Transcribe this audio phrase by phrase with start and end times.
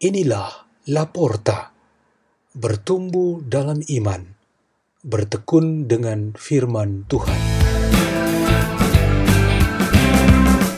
[0.00, 0.48] Inilah
[0.88, 1.76] Laporta,
[2.56, 4.32] bertumbuh dalam iman,
[5.04, 7.36] bertekun dengan firman Tuhan.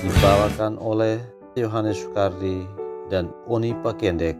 [0.03, 1.23] Dibawakan oleh
[1.55, 2.67] Yohanes Sukardi
[3.15, 4.35] dan Oni Pakendek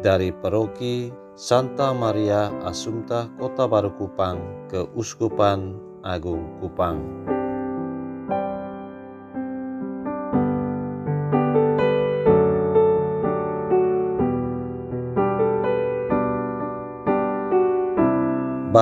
[0.00, 4.40] dari Paroki Santa Maria Assumpta Kota Baru Kupang
[4.72, 7.04] ke Uskupan Agung Kupang.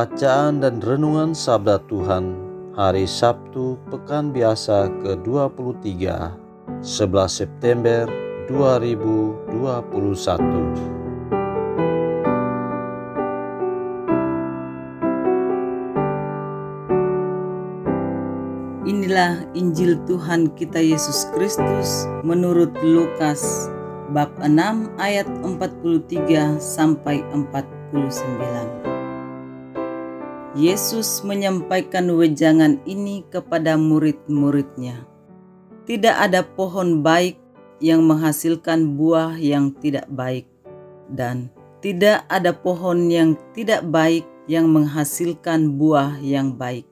[0.01, 2.33] Bacaan dan Renungan Sabda Tuhan
[2.73, 6.09] Hari Sabtu Pekan Biasa ke-23
[6.81, 8.09] 11 September
[8.49, 9.53] 2021
[18.89, 23.69] Inilah Injil Tuhan kita Yesus Kristus menurut Lukas
[24.17, 24.57] bab 6
[24.97, 28.80] ayat 43 sampai 49.
[30.59, 35.07] Yesus menyampaikan wejangan ini kepada murid-muridnya.
[35.87, 37.39] Tidak ada pohon baik
[37.79, 40.51] yang menghasilkan buah yang tidak baik,
[41.07, 46.85] dan tidak ada pohon yang tidak baik yang menghasilkan buah yang baik.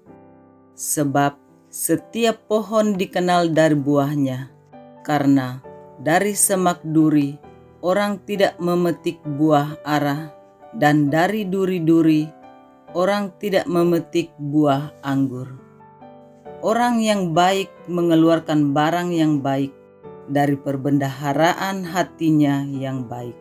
[0.79, 1.35] Sebab
[1.67, 4.55] setiap pohon dikenal dari buahnya,
[5.03, 5.59] karena
[5.99, 7.35] dari semak duri
[7.83, 10.31] orang tidak memetik buah arah,
[10.79, 12.38] dan dari duri-duri
[12.97, 15.49] orang tidak memetik buah anggur.
[16.65, 19.71] Orang yang baik mengeluarkan barang yang baik
[20.27, 23.37] dari perbendaharaan hatinya yang baik.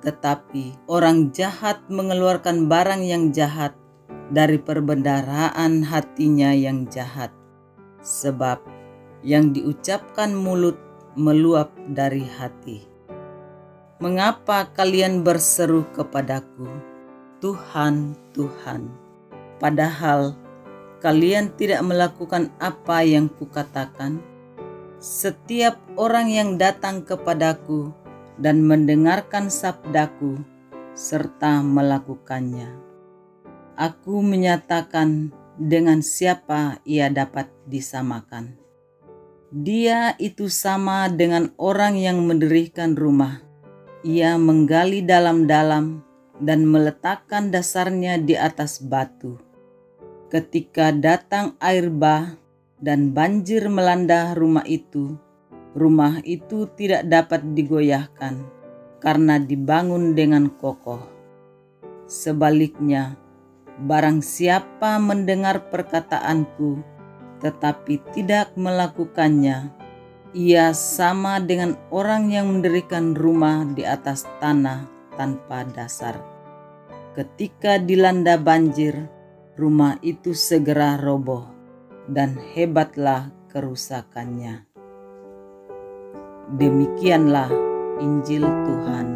[0.00, 3.76] Tetapi orang jahat mengeluarkan barang yang jahat
[4.32, 7.30] dari perbendaharaan hatinya yang jahat.
[8.00, 8.64] Sebab
[9.20, 10.80] yang diucapkan mulut
[11.14, 12.88] meluap dari hati.
[14.00, 16.89] Mengapa kalian berseru kepadaku?
[17.40, 18.92] Tuhan, Tuhan.
[19.56, 20.36] Padahal
[21.00, 24.20] kalian tidak melakukan apa yang kukatakan.
[25.00, 27.96] Setiap orang yang datang kepadaku
[28.36, 30.44] dan mendengarkan sabdaku
[30.92, 32.68] serta melakukannya.
[33.80, 38.60] Aku menyatakan dengan siapa ia dapat disamakan.
[39.48, 43.40] Dia itu sama dengan orang yang mendirikan rumah.
[44.04, 46.09] Ia menggali dalam-dalam
[46.40, 49.36] dan meletakkan dasarnya di atas batu.
[50.32, 52.34] Ketika datang air bah
[52.80, 55.14] dan banjir melanda rumah itu,
[55.76, 58.40] rumah itu tidak dapat digoyahkan
[58.98, 61.04] karena dibangun dengan kokoh.
[62.10, 63.14] Sebaliknya,
[63.84, 67.00] barang siapa mendengar perkataanku
[67.40, 69.72] tetapi tidak melakukannya,
[70.36, 74.86] ia sama dengan orang yang mendirikan rumah di atas tanah
[75.16, 76.29] tanpa dasar.
[77.10, 78.94] Ketika dilanda banjir,
[79.58, 81.50] rumah itu segera roboh
[82.06, 84.62] dan hebatlah kerusakannya.
[86.54, 87.50] Demikianlah
[87.98, 89.06] Injil Tuhan.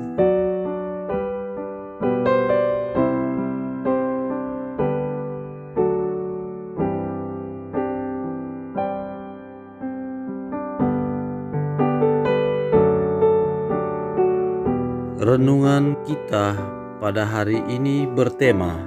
[15.23, 16.74] Renungan kita
[17.05, 18.81] pada hari ini bertema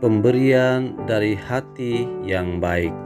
[0.00, 2.96] pemberian dari hati yang baik.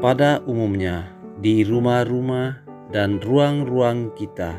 [0.00, 1.12] Pada umumnya,
[1.44, 4.56] di rumah-rumah dan ruang-ruang kita,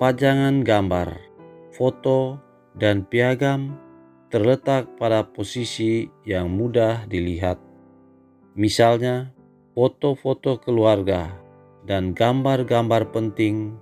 [0.00, 1.12] pajangan gambar,
[1.76, 2.40] foto,
[2.72, 3.76] dan piagam
[4.32, 7.60] terletak pada posisi yang mudah dilihat.
[8.56, 9.28] Misalnya,
[9.76, 11.36] foto-foto keluarga
[11.84, 13.76] dan gambar-gambar penting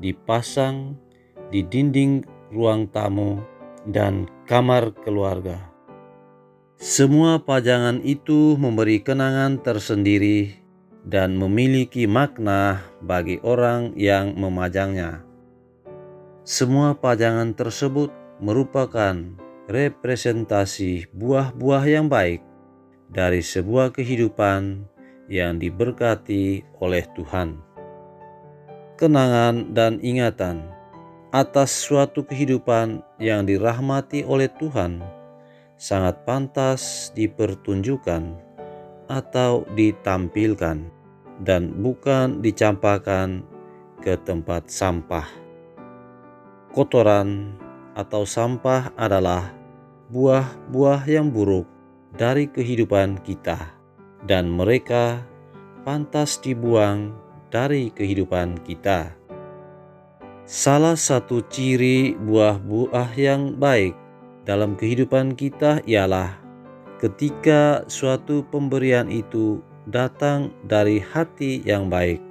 [0.00, 0.96] dipasang
[1.52, 3.42] di dinding ruang tamu,
[3.86, 5.58] dan kamar keluarga.
[6.76, 10.60] Semua pajangan itu memberi kenangan tersendiri
[11.06, 15.24] dan memiliki makna bagi orang yang memajangnya.
[16.44, 18.12] Semua pajangan tersebut
[18.44, 19.16] merupakan
[19.72, 22.44] representasi buah-buah yang baik
[23.08, 24.84] dari sebuah kehidupan
[25.32, 27.56] yang diberkati oleh Tuhan.
[29.00, 30.75] Kenangan dan ingatan
[31.34, 35.02] atas suatu kehidupan yang dirahmati oleh Tuhan
[35.76, 38.22] sangat pantas dipertunjukkan
[39.06, 40.88] atau ditampilkan
[41.44, 43.44] dan bukan dicampakkan
[44.00, 45.26] ke tempat sampah.
[46.72, 47.56] Kotoran
[47.96, 49.52] atau sampah adalah
[50.12, 51.66] buah-buah yang buruk
[52.14, 53.76] dari kehidupan kita
[54.24, 55.20] dan mereka
[55.84, 57.12] pantas dibuang
[57.52, 59.25] dari kehidupan kita.
[60.46, 63.98] Salah satu ciri buah-buah yang baik
[64.46, 66.38] dalam kehidupan kita ialah
[67.02, 69.58] ketika suatu pemberian itu
[69.90, 72.22] datang dari hati yang baik.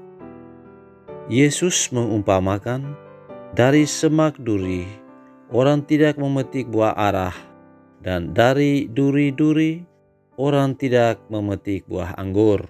[1.28, 2.96] Yesus mengumpamakan,
[3.52, 4.88] dari semak duri
[5.52, 7.36] orang tidak memetik buah arah,
[8.00, 9.84] dan dari duri-duri
[10.40, 12.64] orang tidak memetik buah anggur.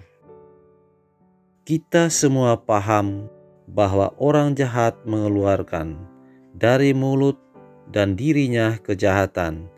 [1.62, 3.30] Kita semua paham
[3.66, 5.98] bahwa orang jahat mengeluarkan
[6.54, 7.36] dari mulut
[7.90, 9.70] dan dirinya kejahatan,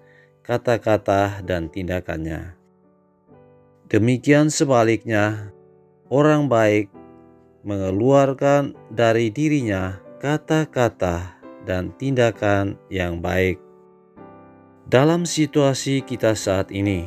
[0.45, 2.57] kata-kata, dan tindakannya.
[3.89, 5.53] Demikian sebaliknya,
[6.13, 6.93] orang baik
[7.65, 13.61] mengeluarkan dari dirinya kata-kata dan tindakan yang baik.
[14.89, 17.05] Dalam situasi kita saat ini,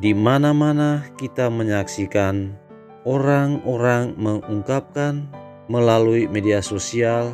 [0.00, 2.56] di mana-mana kita menyaksikan
[3.04, 5.28] orang-orang mengungkapkan
[5.70, 7.30] melalui media sosial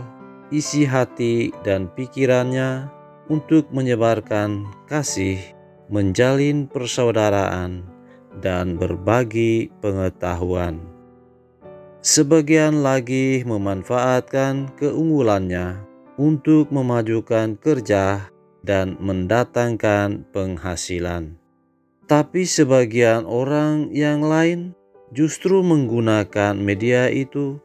[0.52, 2.92] isi hati dan pikirannya
[3.32, 5.40] untuk menyebarkan kasih,
[5.90, 7.82] menjalin persaudaraan,
[8.38, 10.78] dan berbagi pengetahuan.
[12.04, 15.82] Sebagian lagi memanfaatkan keunggulannya
[16.20, 18.30] untuk memajukan kerja
[18.62, 21.34] dan mendatangkan penghasilan.
[22.06, 24.78] Tapi sebagian orang yang lain
[25.10, 27.58] justru menggunakan media itu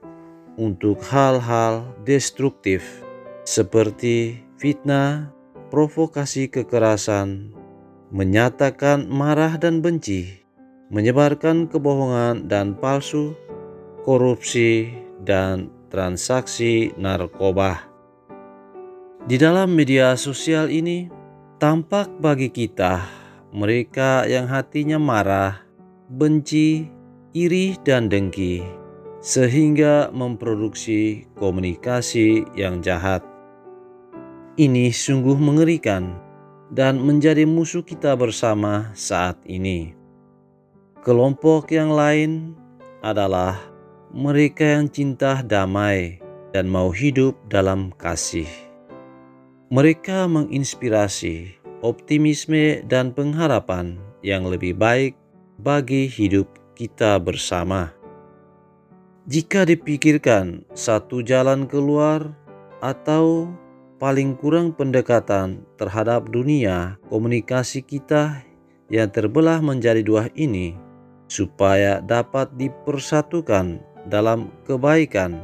[0.60, 2.84] untuk hal-hal destruktif
[3.48, 5.32] seperti fitnah,
[5.72, 7.56] provokasi kekerasan,
[8.12, 10.44] menyatakan marah dan benci,
[10.92, 13.34] menyebarkan kebohongan dan palsu,
[14.04, 14.92] korupsi,
[15.24, 17.88] dan transaksi narkoba.
[19.26, 21.08] Di dalam media sosial ini,
[21.62, 23.06] tampak bagi kita
[23.52, 25.62] mereka yang hatinya marah,
[26.08, 26.88] benci,
[27.36, 28.81] iri, dan dengki
[29.22, 33.22] sehingga memproduksi komunikasi yang jahat.
[34.58, 36.18] Ini sungguh mengerikan
[36.74, 39.94] dan menjadi musuh kita bersama saat ini.
[41.06, 42.58] Kelompok yang lain
[43.06, 43.58] adalah
[44.12, 46.20] mereka yang cinta damai
[46.52, 48.50] dan mau hidup dalam kasih.
[49.72, 55.16] Mereka menginspirasi optimisme dan pengharapan yang lebih baik
[55.58, 58.01] bagi hidup kita bersama.
[59.30, 62.34] Jika dipikirkan satu jalan keluar
[62.82, 63.54] atau
[64.02, 68.42] paling kurang pendekatan terhadap dunia komunikasi kita
[68.90, 70.74] yang terbelah menjadi dua ini
[71.30, 73.78] supaya dapat dipersatukan
[74.10, 75.38] dalam kebaikan.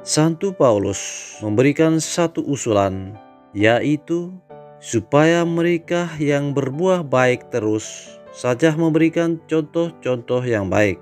[0.00, 3.12] Santo Paulus memberikan satu usulan
[3.52, 4.32] yaitu
[4.80, 10.96] supaya mereka yang berbuah baik terus saja memberikan contoh-contoh yang baik.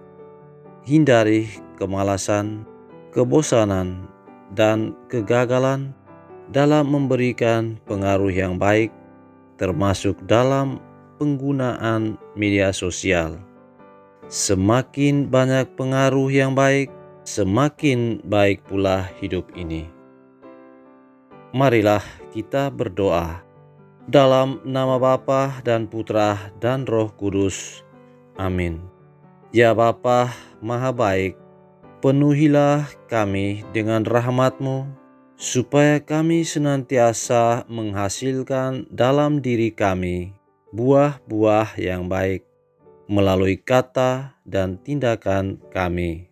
[0.84, 2.66] Hindari kemalasan,
[3.14, 4.06] kebosanan,
[4.54, 5.94] dan kegagalan
[6.52, 8.92] dalam memberikan pengaruh yang baik,
[9.56, 10.82] termasuk dalam
[11.16, 13.40] penggunaan media sosial.
[14.28, 16.88] Semakin banyak pengaruh yang baik,
[17.24, 19.88] semakin baik pula hidup ini.
[21.54, 22.02] Marilah
[22.34, 23.44] kita berdoa
[24.10, 27.86] dalam nama Bapa dan Putra dan Roh Kudus.
[28.34, 28.82] Amin.
[29.54, 31.38] Ya Bapa, Maha Baik,
[32.04, 34.84] penuhilah kami dengan rahmatmu,
[35.40, 40.36] supaya kami senantiasa menghasilkan dalam diri kami
[40.76, 42.44] buah-buah yang baik
[43.08, 46.28] melalui kata dan tindakan kami.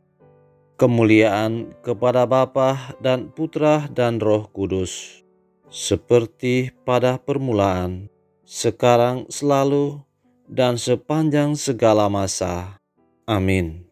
[0.76, 5.25] Kemuliaan kepada Bapa dan Putra dan Roh Kudus,
[5.73, 8.12] seperti pada permulaan,
[8.45, 10.05] sekarang selalu,
[10.45, 12.76] dan sepanjang segala masa.
[13.25, 13.91] Amin.